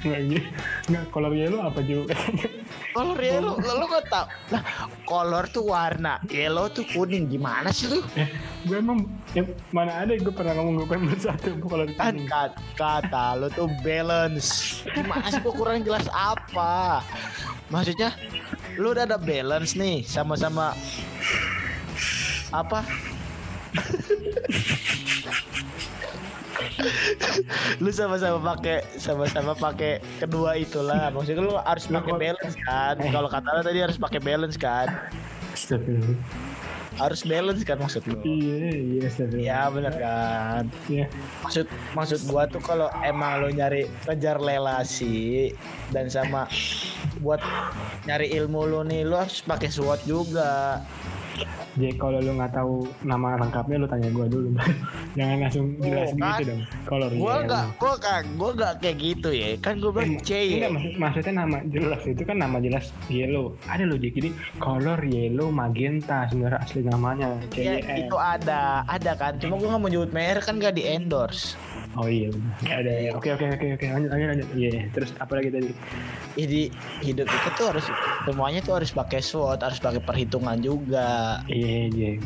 [0.03, 0.47] Nggak gitu
[0.83, 2.11] nggak kolor yellow apa juga
[2.91, 3.55] color yellow.
[3.55, 4.25] Lu, nggak tahu?
[4.51, 4.63] Lah
[5.03, 6.19] color tuh warna.
[6.27, 7.31] Yellow tuh kuning.
[7.31, 8.03] Gimana sih lu?
[8.19, 8.27] Eh
[8.63, 12.27] gue emang ya, mana ada gue pernah ngomong gue pengen bersatu kolor kan kuning.
[12.27, 14.81] kat- kata lu tuh balance.
[14.91, 16.99] Gimana sih gua kurang jelas apa?
[17.71, 18.11] Maksudnya
[18.75, 20.73] lu udah ada balance nih sama-sama
[22.49, 22.85] apa
[27.83, 31.09] lu sama-sama pakai sama-sama pakai kedua itulah.
[31.13, 32.95] Maksudnya lu harus Lu pakai balance kan?
[32.99, 33.11] Eh.
[33.11, 34.87] kalau kata lu tadi harus pakai balance kan?
[36.93, 38.21] Harus balance kan maksud lu?
[38.21, 39.45] Iya iya astagfirullah.
[39.49, 40.63] ya bener kan?
[40.85, 41.05] Iya.
[41.41, 41.65] maksud
[41.97, 45.49] maksud gua tuh kalau emang lo nyari kejar relasi
[45.89, 46.45] dan sama
[47.21, 47.41] buat
[48.05, 50.81] nyari ilmu lo nih lo harus pakai SWOT juga
[51.73, 54.47] Jack kalau lu nggak tahu nama lengkapnya lu tanya gue dulu
[55.17, 56.29] jangan langsung jelas Oh, kan?
[56.31, 57.49] gitu dong kolor Gua yellow.
[57.49, 59.49] gak, gua gak, gua gak kayak gitu ya.
[59.57, 60.69] Kan gua bilang C Enggak, ya.
[60.69, 66.25] maksud, maksudnya nama jelas itu kan nama jelas yellow ada loh jadi color yellow magenta
[66.27, 68.05] sebenarnya asli namanya Ya, CYM.
[68.05, 69.37] itu ada, ada kan.
[69.37, 71.57] Cuma gua gak mau nyebut merek kan gak di endorse.
[71.93, 72.25] oh iya
[72.63, 75.69] ada ya oke oke oke oke lanjut lanjut lanjut iya terus apa lagi tadi
[76.33, 76.61] Jadi
[76.99, 77.85] hidup itu tuh harus
[78.23, 81.05] semuanya tuh harus pakai SWOT, harus pakai perhitungan juga.
[81.49, 82.17] Iya Jack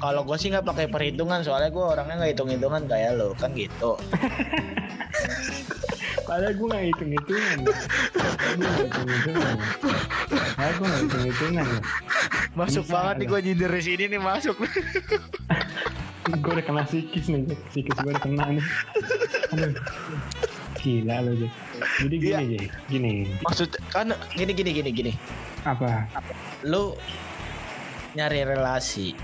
[0.00, 3.52] Kalau gue sih nggak pakai perhitungan, soalnya gue orangnya nggak hitung hitungan kayak lo, kan
[3.52, 4.00] gitu.
[6.30, 7.74] Padahal gue gak hitung-hitungan ya.
[8.54, 9.66] Gue gak hitung-hitungan ya.
[10.54, 11.80] Padahal gue gak hitung-hitungan ya.
[12.54, 14.56] Masuk Bisa banget nih gue nyindir di sini nih masuk.
[16.30, 17.42] Gue udah kena psikis nih.
[17.42, 17.60] Jack.
[17.74, 18.64] Psikis gue udah kena nih.
[19.50, 19.74] Aduh.
[20.78, 21.52] Gila lo Jack.
[22.06, 22.38] Jadi gini Iya.
[22.46, 22.70] Jack.
[22.86, 23.12] Gini.
[23.42, 25.12] Maksud kan gini gini gini gini.
[25.66, 26.06] Apa?
[26.62, 26.94] Lu
[28.14, 29.14] nyari relasi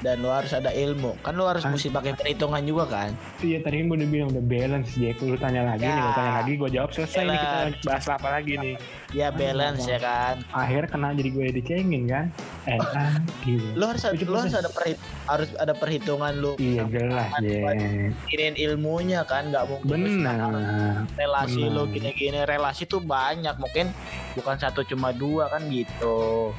[0.00, 1.12] dan lu harus ada ilmu.
[1.20, 3.10] Kan lu harus Kan- mesti pakai perhitungan juga kan.
[3.38, 5.20] Iya tadi kan gue udah bilang udah balance Jack.
[5.20, 5.94] Lu tanya lagi nih.
[5.94, 6.16] Lu Ya.
[6.16, 6.52] tanya lagi.
[6.56, 7.36] Gue jawab selesai nih.
[7.36, 8.74] Kita bahas apa lagi nih.
[9.10, 10.34] Ya balance ya kan.
[10.50, 12.24] Akhirnya kena jadi gue dicengin kan.
[12.64, 13.66] Eh ah gitu.
[13.74, 16.52] Lu harus Itu lu harus ada perhit harus ada perhitungan lu.
[16.56, 17.76] Iya jelas Jack.
[18.24, 21.04] Mikirin ilmunya kan nggak mungkin Benar.
[21.14, 21.74] relasi Benar.
[21.76, 23.92] lu gini-gini relasi tuh banyak mungkin
[24.32, 26.52] bukan satu cuma dua kan gitu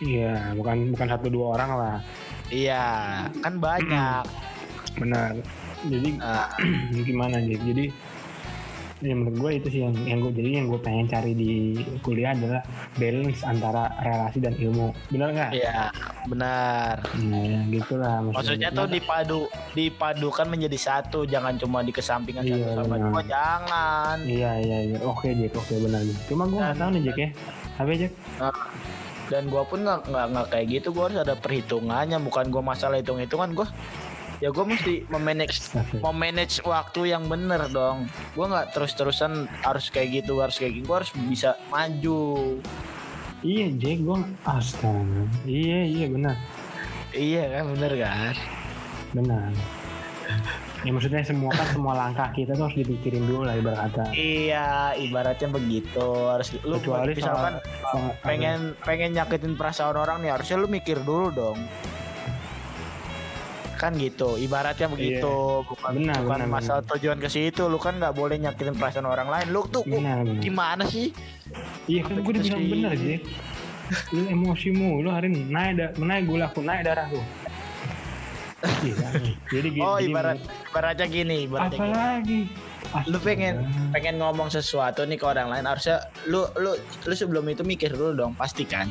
[0.00, 0.54] Iya.
[0.54, 1.96] Bukan bukan satu dua orang lah.
[2.48, 2.84] Iya
[3.40, 4.24] kan banyak
[4.96, 5.36] Benar.
[5.84, 6.48] Jadi nah,
[7.08, 7.60] gimana Jack?
[7.62, 7.84] Jadi
[9.04, 12.32] ya menurut gue itu sih yang yang gue jadi yang gue pengen cari di kuliah
[12.32, 12.64] adalah
[12.96, 14.88] balance antara relasi dan ilmu.
[15.12, 15.50] Benar nggak?
[15.52, 15.92] iya
[16.26, 22.82] benar Nah, ya, gitulah maksudnya tuh dipadu dipadukan menjadi satu jangan cuma dikesampingkan Iya, satu
[22.82, 24.98] sama dua jangan Iya iya iya.
[25.04, 26.00] Oke Jack, oke benar.
[26.24, 27.28] Cuma gue nggak Dan- tahu nih Jack ya.
[27.76, 28.12] Apa Jack?
[29.32, 32.18] Dan gua pun nggak nggak kayak gitu gua harus ada perhitungannya.
[32.22, 33.68] Bukan gua masalah hitung hitungan gua
[34.36, 35.64] ya gua mesti memanage
[36.04, 38.10] memanage waktu yang bener dong.
[38.36, 42.58] Gua nggak terus terusan harus kayak gitu harus kayak gitu gua harus bisa maju.
[43.44, 45.22] Iya Jack, gue astaga.
[45.44, 46.36] Iya iya benar.
[47.12, 48.34] Iya kan bener kan?
[49.12, 49.52] Benar.
[50.84, 54.12] Ya maksudnya semua kan semua langkah kita tuh harus dipikirin dulu lah ibarat kata.
[54.12, 56.08] Iya, ibaratnya begitu.
[56.28, 61.00] Harus lu Kecuali misalkan soal, soal pengen pengen nyakitin perasaan orang nih, harusnya lu mikir
[61.00, 61.58] dulu dong.
[63.76, 65.64] Kan gitu, ibaratnya begitu.
[65.64, 67.68] Bukan Benar, bukan benar, masalah tujuan ke situ.
[67.68, 69.46] Lu kan nggak boleh nyakitin perasaan orang lain.
[69.52, 70.40] Lu tuh benar benar.
[70.44, 71.12] gimana sih?
[71.88, 72.70] Iya kan gue udah bilang Sih.
[72.72, 73.22] bener Jack.
[74.10, 77.20] Lu emosimu, lu hari ini naik da naik gulaku, naik darahku.
[77.20, 77.45] Gila nih.
[79.52, 79.82] Jadi gini.
[79.84, 80.38] Oh, ibarat
[80.70, 81.96] ibaratnya gini, ibaratnya apa gini.
[81.96, 82.40] lagi?
[83.10, 87.62] Lu pengen pengen ngomong sesuatu nih ke orang lain, harusnya lu lu lu sebelum itu
[87.66, 88.90] mikir dulu dong, pasti kan.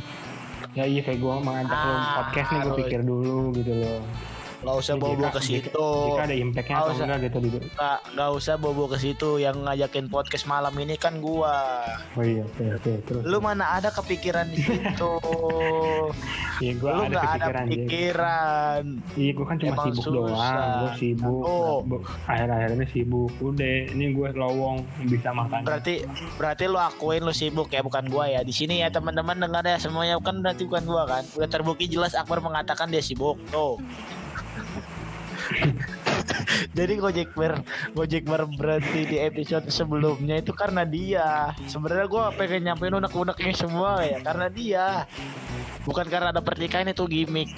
[0.76, 4.04] Ya iya kayak gue mengajak lu Ah, podcast nih gue pikir dulu gitu loh.
[4.66, 5.88] Nggak usah bawa-bawa ke situ.
[6.10, 7.06] Jika ada impactnya atau usah.
[7.06, 7.58] enggak gitu.
[7.62, 11.86] Nggak nggak usah bobo ke situ yang ngajakin podcast malam ini kan gua.
[12.18, 13.22] Oh iya oke oke terus.
[13.30, 15.12] Lu mana ada kepikiran di situ?
[16.56, 18.84] Iya gue lu ada nggak ada pikiran.
[19.20, 20.16] Iya gue kan cuma Emang sibuk susah.
[20.16, 21.44] doang, gue sibuk.
[21.44, 21.78] Oh.
[22.32, 23.32] Akhir-akhir ini sibuk.
[23.44, 24.78] Udah, ini gue lowong
[25.12, 25.68] bisa makan.
[25.68, 26.08] Berarti
[26.40, 28.42] berarti lu akuin lu sibuk ya bukan gua ya.
[28.48, 31.24] Di sini ya teman-teman dengar ya semuanya kan berarti bukan gua kan.
[31.36, 33.36] Udah terbukti jelas Akbar mengatakan dia sibuk.
[33.52, 33.76] Tuh.
[36.76, 37.64] Jadi Gojek Bar
[37.96, 41.54] Gojek Bar berhenti di episode sebelumnya itu karena dia.
[41.70, 44.88] Sebenarnya gua pengen nyampein unek-uneknya semua ya karena dia.
[45.86, 47.54] Bukan karena ada pertikaian itu gimmick.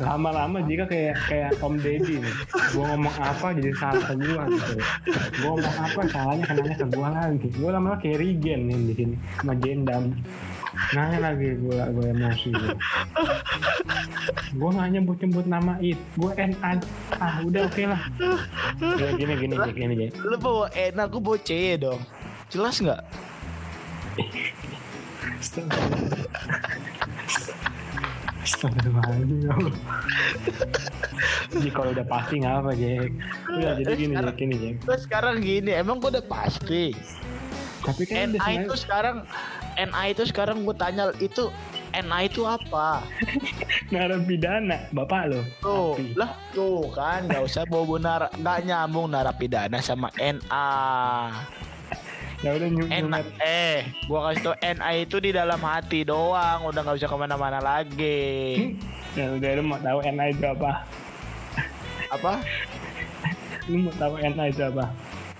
[0.00, 2.34] Lama-lama jika kayak kayak Om Deddy nih.
[2.72, 4.72] Gue ngomong apa jadi salah ke gue gitu.
[5.12, 7.48] Gue ngomong apa salahnya kenanya ke gue lagi.
[7.52, 10.16] Gue lama-lama kayak Regen nih di sini sama Gendam.
[10.94, 12.70] Nanya lagi gue gue emosi gue.
[14.54, 15.98] Gue nggak nyebut nyebut nama it.
[16.14, 16.72] Gue NA.
[17.18, 18.02] Ah udah oke lah.
[18.80, 20.12] Ya, gini gini gini gini gini.
[20.22, 22.00] Lu bawa enak, gua bawa C dong.
[22.50, 23.02] Jelas nggak?
[28.40, 29.76] Astagfirullahaladzim ya Allah.
[31.50, 33.10] Jadi kalau udah pasti nggak apa Jack.
[33.52, 34.74] Udah jadi gini Jack, gini Jack.
[34.86, 36.94] Terus sekarang gini, emang gua udah pasti.
[37.80, 39.16] Tapi kan NA itu sekarang
[39.80, 41.48] NA itu sekarang gue tanya itu
[41.90, 43.02] NA itu apa?
[43.94, 50.12] narapidana bapak lo Tuh, lah tuh kan nggak usah bawa nar nggak nyambung narapidana sama
[50.20, 50.70] NA.
[52.40, 56.80] ya udah nyu NA eh gua kasih tau NA itu di dalam hati doang, udah
[56.80, 58.78] nggak usah ke mana-mana lagi.
[59.12, 60.86] ya udah lu mau tahu NA itu apa
[62.14, 62.32] Apa?
[63.68, 64.88] lu mau tahu NA itu apa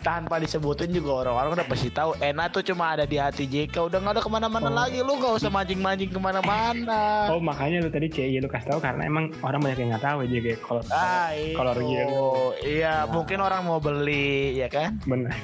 [0.01, 2.17] tanpa disebutin juga orang-orang udah pasti tahu.
[2.19, 4.75] Ena tuh cuma ada di hati JK udah nggak ada ke mana-mana Oh.
[4.75, 4.99] lagi.
[5.01, 7.29] Lu gak usah mancing-mancing ke mana-mana.
[7.29, 10.19] Oh makanya lu tadi CI lu kasih tahu karena emang orang banyak yang nggak tahu
[10.27, 14.97] kayak kalau ah kalau real iya mungkin orang mau beli ya kan?
[15.05, 15.37] Benar.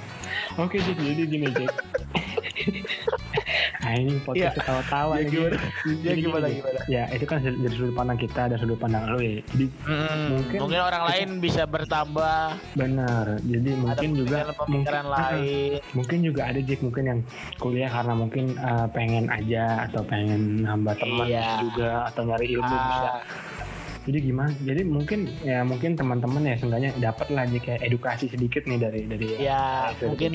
[0.56, 1.72] Oke Jack jadi gini Jack.
[3.86, 5.56] nah ini podcast ketawa-tawa ya gimana
[6.02, 9.18] ya gimana gini, gimana Ya itu kan dari sudut pandang kita dan sudut pandang lu
[9.18, 9.38] ya.
[9.46, 12.38] Jadi Hmm, Mungkin- mungkin, orang lain bisa bertambah
[12.74, 13.38] benar.
[13.40, 17.20] Jadi ada mungkin juga pemikiran mungkin, lain mungkin juga ada Jack mungkin yang
[17.56, 21.62] kuliah karena mungkin eh, pengen aja atau pengen nambah teman Iya.
[21.62, 23.06] juga atau nyari ilmu bisa.
[23.06, 23.22] Ah,
[24.06, 24.50] Jadi gimana?
[24.62, 29.26] Jadi mungkin ya mungkin teman-teman ya seenggaknya dapat lah kayak edukasi sedikit nih dari dari
[29.38, 30.32] ya episode mungkin.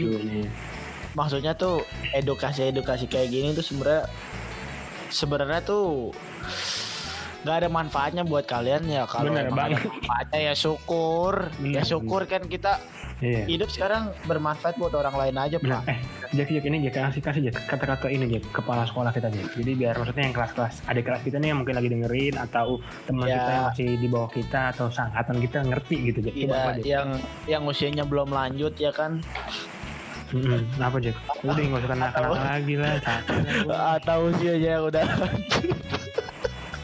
[1.14, 4.08] Maksudnya tuh edukasi-edukasi kayak gini tuh sebenarnya
[5.10, 6.16] sebenarnya tuh
[7.42, 9.82] nggak ada manfaatnya buat kalian ya kalau Bener ada banget.
[9.82, 12.78] manfaatnya ya syukur Bener, ya syukur kan kita
[13.18, 13.46] Iya.
[13.46, 15.86] hidup sekarang bermanfaat buat orang lain aja Benar.
[15.86, 16.00] pak Eh,
[16.34, 19.54] Jack, Jack ini Jack kasih kasih Jack kata-kata ini Jack kepala sekolah kita Jack.
[19.54, 23.26] Jadi biar maksudnya yang kelas-kelas adik kelas kita nih yang mungkin lagi dengerin atau teman
[23.26, 23.36] Iya.
[23.36, 26.34] kita yang masih di bawah kita atau sangkatan kita ngerti gitu Jack.
[26.36, 26.86] Coba Iya, apa Jack?
[26.88, 27.08] yang
[27.48, 29.22] yang usianya belum lanjut ya kan
[30.32, 30.62] Mm-mm.
[30.80, 31.16] Apa Jack?
[31.44, 32.96] Udah nggak usah kenal-kenal lagi lah.
[33.04, 33.78] Capek lah gua.
[34.00, 35.06] atau usianya yang udah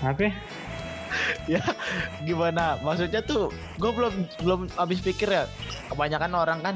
[0.04, 0.30] Apa?
[1.48, 1.64] ya
[2.28, 5.48] gimana maksudnya tuh gue belum belum habis pikir ya
[5.88, 6.76] kebanyakan orang kan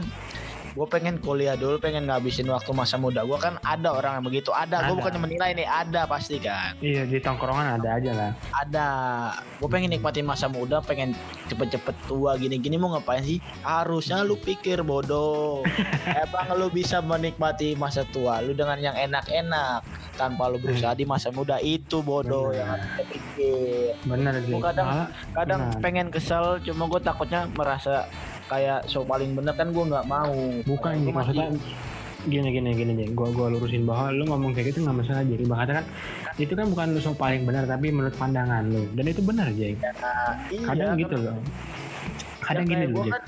[0.71, 3.21] gue pengen kuliah dulu pengen ngabisin waktu masa muda.
[3.21, 4.49] Gue kan ada orang yang begitu.
[4.49, 4.99] Ada, gue Ada.
[5.03, 6.79] bukannya menilai nih ada pasti kan.
[6.79, 8.31] Iya di tongkrongan ada aja lah.
[8.55, 8.87] ada.
[9.59, 11.11] Gue pengen nikmatin masa muda pengen
[11.47, 12.79] cepet-cepet tua gini-gini.
[12.79, 13.43] Mau ngapain sih?
[13.61, 15.67] Harusnya lu pikir bodoh.
[16.23, 19.83] Emang lu bisa menikmati masa tua lu dengan yang enak-enak
[20.15, 21.59] tanpa lu berusaha di masa muda.
[21.59, 22.59] Itu bodoh Bener.
[22.63, 23.91] yang harus kita pikir.
[24.07, 24.33] Bener.
[24.47, 28.07] Gua kadang- kadang pengen kesel cuma gue takutnya merasa
[28.51, 30.35] kayak so paling bener kan gue nggak mau
[30.67, 31.47] bukan masih- maksudnya
[32.21, 33.17] gini gini gini Jack.
[33.17, 35.41] Gua gua lurusin bahwa lu ngomong kayak gitu nggak masalah Jack.
[35.41, 35.85] Bahkan kan
[36.37, 39.81] itu kan bukan lu so paling benar tapi menurut pandangan lu dan itu benar Jack.
[39.81, 41.37] Nah, iya, Kadang gitu kan- loh.
[42.41, 43.23] Kadang ya gini loh kan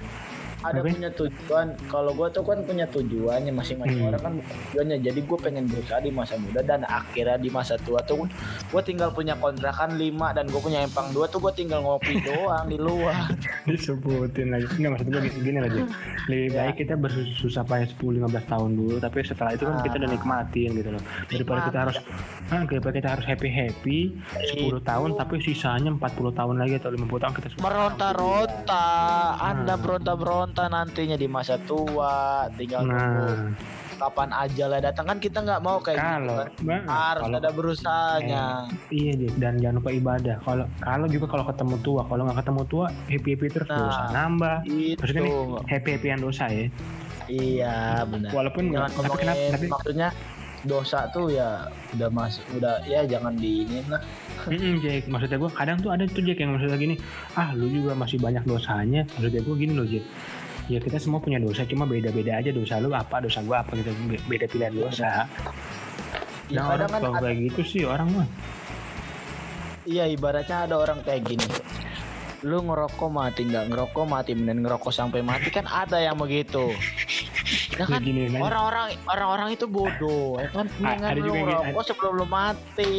[0.63, 0.89] ada Apa?
[0.89, 1.67] punya tujuan.
[1.85, 4.09] Kalau gue tuh kan punya tujuannya masing-masing Hmm.
[4.09, 4.33] orang kan
[4.69, 4.97] tujuannya.
[4.99, 8.23] Jadi gue pengen berusaha di masa muda dan akhirnya di masa tua tuh
[8.65, 12.65] gue tinggal punya kontrakan 5 dan gue punya empang dua tuh gue tinggal ngopi doang
[12.65, 13.27] di luar.
[13.65, 14.65] Disebutin lagi.
[14.73, 15.81] Nggak maksud gue gini, gini aja.
[16.25, 16.55] Lebih Ya.
[16.61, 20.13] baik kita bersusah payah 10-15 tahun dulu tapi setelah itu kan kita udah Ah.
[20.13, 21.03] nikmatin gitu loh.
[21.25, 21.97] Daripada kita harus
[22.45, 23.99] ah, daripada kita harus happy happy
[24.53, 28.85] 10 tahun tapi sisanya 40 tahun lagi atau 50 tahun kita meronta-ronta
[29.41, 29.81] anda Nah.
[30.53, 33.49] Beronta-beronta nantinya di masa tua tinggal nah.
[33.93, 35.05] kapan ajalnya datang.
[35.09, 36.49] Kan kita nggak mau kayak gitu kalau kan.
[36.65, 38.43] Bang, harus kalau- ada berusahanya
[38.89, 39.33] iya Dik.
[39.41, 40.35] dan jangan lupa ibadah.
[40.43, 42.01] Kalau kalau juga kalau ketemu tua.
[42.05, 43.77] Kalau nggak ketemu tua happy happy terus Nah.
[43.79, 44.57] dosa nambah.
[44.65, 44.99] itu.
[45.01, 45.35] Maksudnya nih
[45.69, 46.65] happy happyan dosa ya.
[47.23, 48.29] Iya benar.
[48.35, 50.09] Walaupun jangan tapi ngomongin kenapa tapi maksudnya
[50.63, 53.99] dosa tuh ya udah masuk udah ya jangan diinin lah.
[54.47, 56.95] Mm-mm, Jack, maksudnya gue kadang tuh ada tuh Jack yang maksudnya gini,
[57.35, 59.07] ah lu juga masih banyak dosanya.
[59.15, 60.03] Maksudnya gue gini loh Jack,
[60.65, 63.91] ya kita semua punya dosa, cuma beda-beda aja dosa lu apa, dosa gue apa gitu,
[64.05, 65.27] Be- beda pilihan dosa.
[66.47, 68.27] ya, Nah orang kan kalau kayak gitu sih orang mah.
[69.83, 71.43] iya ibaratnya ada orang kayak gini
[72.41, 76.71] lu ngerokok mati nggak ngerokok mati dan ngerokok sampai mati kan ada yang begitu
[77.73, 78.43] ya kan Ya gini, nanya.
[78.43, 82.95] orang-orang orang-orang itu bodoh ya kan mendingan ada juga yang gini, ngerokok sebelum lu mati.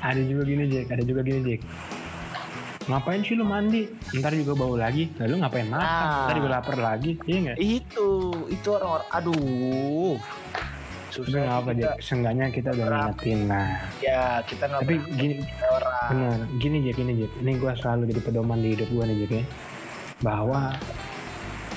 [0.00, 1.60] Ada juga gini Jack, ada juga gini Jack.
[2.86, 3.82] Ngapain sih lu mandi?
[4.14, 5.10] Ntar juga bau lagi.
[5.18, 5.82] Lalu ngapain makan?
[5.82, 6.30] Ah.
[6.30, 7.18] Ntar juga lapar lagi.
[7.26, 7.56] Iya nggak?
[7.58, 8.08] itu
[8.46, 10.14] itu orang-orang aduh
[11.06, 13.00] Tapi susah nggak apa kita, seenggaknya kita udah Orang.
[13.08, 13.68] ngingetin lah.
[13.98, 17.32] ya kita nggak Tapi gini, orang Benar, gini Jack, gini Jack.
[17.40, 19.44] Ini gue selalu jadi pedoman di hidup gue nih Jack ya.
[20.20, 20.60] Bahwa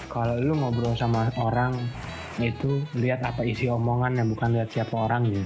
[0.07, 1.71] kalau lu ngobrol sama orang
[2.37, 5.43] itu lihat apa isi omongan yang bukan lihat siapa orangnya.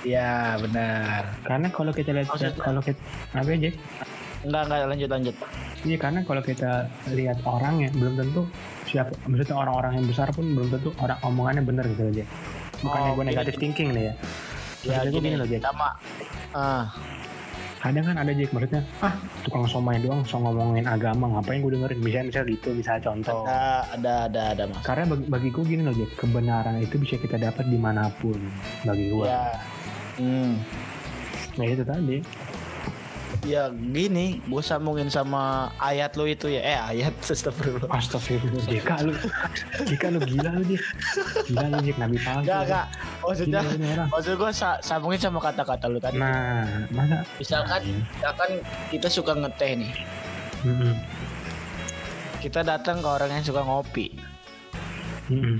[0.00, 2.54] ya benar Karena kalau kita lihat Maksudnya?
[2.56, 3.00] kalau kita
[3.34, 3.74] apa ya Jack?
[4.46, 5.36] Enggak enggak lanjut lanjut
[5.78, 8.42] Iya karena kalau kita lihat orangnya belum tentu
[8.82, 12.24] siapa maksudnya orang-orang yang besar pun belum tentu orang omongannya benar gitu aja.
[12.82, 13.30] Bukannya Oh, gue gini.
[13.30, 14.14] negatif thinking nih ya.
[14.82, 15.62] ya Maksudnya gue gini loh Jack.
[15.62, 15.88] sama
[16.58, 16.84] ah
[17.78, 19.14] kadang kan ada Jack maksudnya ah
[19.46, 23.86] tukang somai doang so ngomongin agama ngapain gue dengerin bisa misal gitu bisa contoh ada
[23.94, 27.38] ada ada ada mas karena bagi, bagi gue gini loh Jack kebenaran itu bisa kita
[27.38, 28.34] dapat di mana pun
[28.82, 29.54] bagi gue ya
[30.18, 30.52] hmm.
[31.54, 32.18] nah itu tadi
[33.48, 36.60] ya gini gue sambungin sama ayat lu itu ya.
[36.60, 37.88] Eh ayat astagfirullah.
[37.88, 38.68] Astagfirullah.
[38.68, 39.12] Jika lu
[39.82, 40.84] Jika lu gila lu Jack
[41.48, 42.60] gila lu Jack nabi palsu Jack.
[42.62, 42.86] enggak.
[43.24, 43.60] Maksudnya
[44.06, 46.20] maksud gue sa- sambungin sama kata-kata lu tadi.
[46.20, 47.80] Nah masa misalkan
[48.12, 48.50] misalkan
[48.92, 49.92] kita suka ngeteh nih.
[50.58, 50.94] Mm-mm.
[52.38, 54.14] kita datang ke orang yang suka ngopi.
[55.26, 55.58] Mm-mm.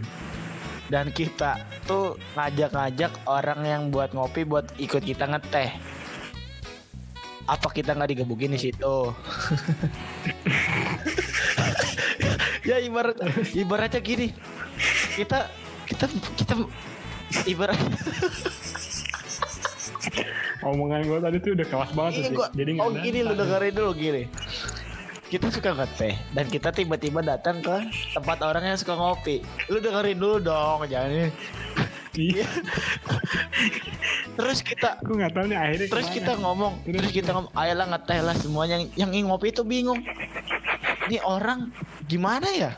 [0.88, 5.68] dan kita tuh ngajak-ngajak orang yang buat ngopi buat ikut kita ngeteh
[7.48, 8.96] apa kita nggak digebukin di situ
[12.68, 13.16] ya ibarat
[13.56, 14.36] ibaratnya gini
[15.16, 15.48] kita
[15.88, 16.04] kita
[16.36, 16.54] kita
[17.48, 17.80] ibarat
[20.58, 22.12] Omongan gue tadi tuh udah kelas banget.
[22.18, 22.34] Ini Jack.
[22.34, 24.22] gua, Jadi oh gini lu dengerin dulu gini
[25.28, 27.76] kita suka ngeteh dan kita tiba-tiba datang ke
[28.16, 31.28] tempat orang yang suka ngopi lu dengerin dulu dong jangan
[32.18, 32.48] Iya.
[34.38, 35.86] terus kita Gue nggak tahu nih akhirnya.
[35.90, 36.18] terus ke mana.
[36.20, 40.00] kita ngomong terus kita ngomong ayolah ngeteh lah semuanya yang yang ngopi itu bingung
[41.08, 41.72] ini orang
[42.08, 42.70] gimana ya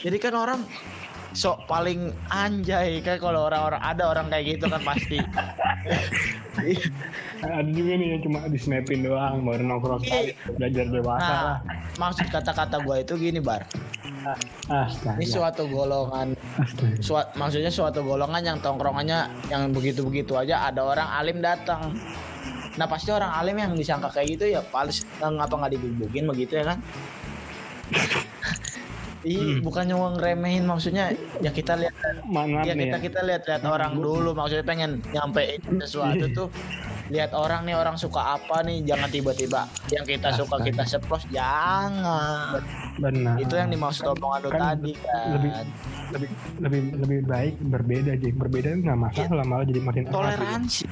[0.00, 0.60] jadi kan orang
[1.30, 5.22] sok paling anjay kan kalau orang-orang ada orang kayak gitu kan pasti
[7.46, 11.58] ada juga nih yang cuma di snapin doang baru nongkrong sekali belajar dewasa nah lah.
[12.02, 13.62] maksud kata-kata gua itu gini bar
[14.68, 15.16] Astaga.
[15.16, 16.98] ini suatu golongan Astaga.
[16.98, 21.94] Sua- maksudnya suatu golongan yang tongkrongannya yang begitu-begitu aja ada orang alim datang
[22.78, 26.74] nah pasti orang alim yang disangka kayak gitu ya paling ngapa nggak dibubukin begitu ya
[26.74, 26.78] kan
[29.20, 29.60] Ih, Hmm.
[29.60, 31.92] bukannya mau ngeremehin maksudnya ya kita lihat
[32.24, 33.04] Maaf ya nih kita ya.
[33.04, 36.32] kita lihat-lihat orang dulu maksudnya pengen nyampein sesuatu Iya.
[36.32, 36.48] tuh
[37.10, 40.68] lihat orang nih orang suka apa nih jangan tiba-tiba yang kita suka Astaga.
[40.72, 42.64] kita seplos jangan
[42.96, 43.34] Benar.
[43.36, 45.50] itu yang dimaksud omongan lu kan tadi kan lebih
[46.10, 46.28] lebih
[46.58, 50.84] lebih lebih baik berbeda aja berbeda nggak masalah malah jadi makin toleransi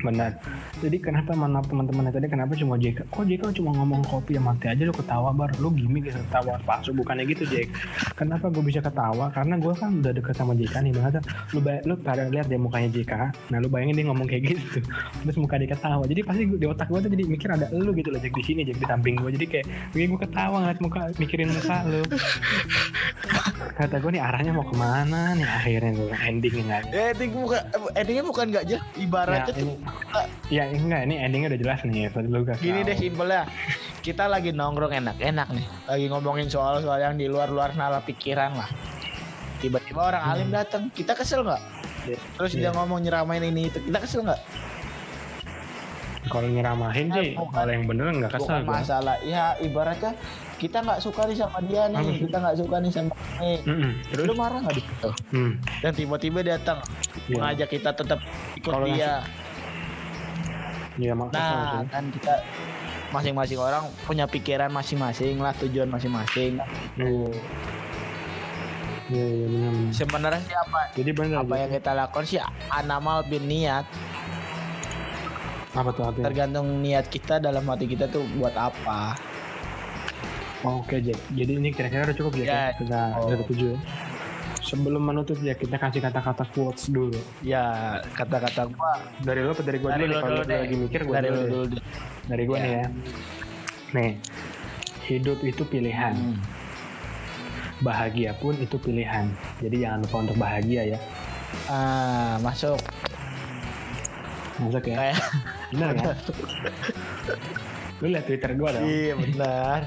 [0.00, 0.36] benar
[0.80, 4.66] jadi kenapa mana teman-teman tadi kenapa cuma JK kok JK cuma ngomong kopi ya mati
[4.66, 5.52] aja lu ketawa bar?
[5.60, 6.96] Lu gimmick ya ketawa palsu.
[6.96, 7.68] Bukannya gitu Jack
[8.16, 9.28] kenapa gue bisa ketawa?
[9.30, 11.20] Karena gue kan udah deket sama JK nih banget
[11.52, 13.12] lu bay- lu pada lihat deh mukanya JK
[13.52, 14.80] nah lu bayangin dia ngomong kayak gitu.
[15.22, 16.02] Terus muka dia ketawa.
[16.08, 18.60] Jadi pasti di otak gue tuh jadi mikir ada lu gitu loh Jack di sini
[18.64, 22.00] Jack di samping gue jadi kayak gue gue ketawa ngeliat muka mikirin muka lu.
[23.76, 25.44] Kata gue nih arahnya mau ke mana nih?
[25.44, 26.64] Akhirnya gue endingnya.
[26.80, 26.82] Nggak.
[26.92, 27.60] Ya, ending bukan
[27.96, 29.74] endingnya bukan gak aja ibaratnya Ya, tuh
[30.50, 32.88] ya enggak ini endingnya udah jelas nih ya lu kasih gini tahu.
[32.88, 33.42] deh simpelnya.
[34.00, 35.66] Kita lagi nongkrong enak-enak nih.
[35.84, 38.70] Lagi ngomongin soal-soal yang di luar-luar nalar pikiran lah.
[39.58, 40.88] Tiba-tiba orang alim datang.
[40.88, 41.62] Kita kesel nggak?
[42.34, 42.70] Terus dia Iya.
[42.72, 43.76] ngomong nyeramain ini itu.
[43.78, 44.40] Kita kesel nggak?
[46.22, 48.74] Kalau nyeramahin Ah, sih, kalau yang bener nggak kesel bukan gua.
[48.78, 49.16] masalah.
[49.20, 50.12] Ya ibaratnya
[50.56, 52.22] kita nggak suka nih sama dia nih.
[52.22, 53.56] Kita nggak suka nih sama ini.
[54.06, 55.10] Terus, lu marah nggak di situ?
[55.32, 55.52] Hmm.
[55.80, 56.78] dan tiba-tiba datang
[57.26, 57.34] Iya.
[57.34, 58.20] mengajak kita tetap
[58.54, 58.94] ikut yang dia.
[58.94, 59.12] Iya
[61.26, 62.34] kesel Nah, kan kita
[63.10, 66.60] masing-masing orang punya pikiran masing-masing lah, tujuan masing-masing.
[66.94, 67.30] Iya.
[69.08, 69.70] Iya, iya benar.
[69.72, 69.90] benar.
[69.92, 71.42] Sebenarnya sih apa Jadi benar.
[71.42, 73.82] apa yang kita lakukan sih anamal bin niat,
[75.70, 76.26] Apa tuh artinya?
[76.26, 79.18] tergantung niat kita dalam hati kita tuh buat apa.
[80.60, 81.16] Oh, Oke Jack.
[81.30, 82.44] Jadi ini kira-kira udah cukup ya.
[82.44, 82.64] Ya.
[82.76, 83.26] Kita Oh.
[83.26, 83.74] udah tujuh.
[84.70, 84.78] Ya.
[84.78, 87.18] Sebelum menutup Jack, kita kasih kata-kata quotes dulu.
[87.42, 90.58] Ya, kata-kata gua Dari lo apa dari gua dari dulu dulu lu deh.
[90.62, 91.82] lagi mikir gua dari dulu dulu deh.
[92.24, 92.62] Dari gua Ya.
[92.62, 92.86] nih ya.
[93.90, 94.10] Nih,
[95.04, 96.14] hidup itu pilihan.
[96.14, 96.38] Hmm.
[97.80, 99.26] Bahagia pun itu pilihan.
[99.58, 100.98] Jadi jangan lupa untuk bahagia ya.
[101.66, 102.78] Ah, masuk
[104.60, 105.10] Masuk ya.
[105.10, 105.18] kayak
[105.72, 106.14] Bener kan?
[108.00, 108.84] Lu liat Twitter gua dong.
[108.84, 109.80] iya benar.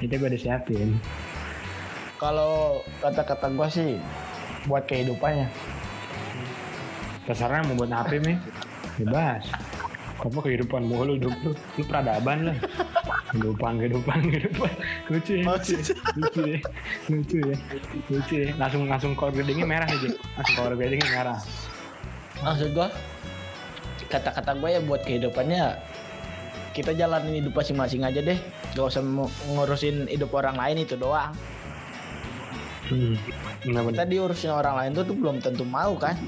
[0.00, 0.96] Itu gua udah siapin.
[2.20, 3.96] Kalau kata-kata gua sih
[4.68, 5.48] buat kehidupannya.
[7.24, 8.36] Terserah mau buat apa nih?
[9.00, 9.48] Bebas.
[10.20, 11.56] Kamu kehidupan mulu hidup lu.
[11.56, 12.56] Lu peradaban lah.
[13.32, 14.72] Kehidupan, kehidupan, kehidupan.
[15.08, 15.84] Lucu ya, lucu ya.
[16.20, 16.58] Lucu ya.
[17.08, 17.56] Lucu ya.
[18.12, 18.48] Lucu ya.
[18.60, 20.12] Langsung langsung core gradingnya merah aja.
[20.36, 21.38] Langsung core gradingnya merah.
[22.44, 22.92] Maksud gua
[24.10, 25.78] kata-kata gue ya buat kehidupannya
[26.74, 28.38] kita jalanin hidup masing-masing aja deh
[28.74, 29.02] gak usah
[29.54, 31.30] ngurusin hidup orang lain itu doang
[32.90, 33.14] Hmm.
[33.62, 34.06] Benar kita benar.
[34.10, 36.18] diurusin orang lain tuh, tuh belum tentu mau kan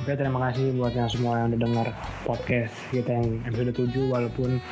[0.00, 1.86] Oke, terima kasih buat yang semua yang udah dengar
[2.24, 4.62] podcast kita yang episode 7 walaupun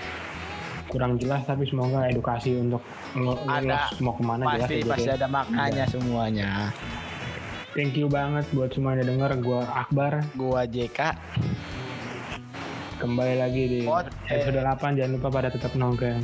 [0.89, 2.81] kurang jelas tapi semoga edukasi untuk
[3.13, 3.93] lo, Ada.
[3.93, 5.15] lo mau ke mana jelas pasti ya, Jack, pasti ya.
[5.21, 6.51] ada maknanya semuanya
[7.77, 9.31] Thank you banget buat semua yang udah denger.
[9.45, 10.25] Gua Akbar.
[10.35, 10.99] gua JK
[12.99, 14.27] Kembali lagi di Podcast.
[14.27, 14.99] episode 8.
[14.99, 16.19] Jangan lupa pada tetap nongkrong.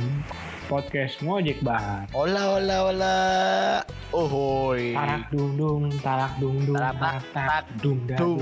[0.65, 2.09] Podcast ngojek bar.
[2.17, 8.41] olah olah olah ohoy Tarak dung dung, tarak dung dung, Tarak, tarak dung dung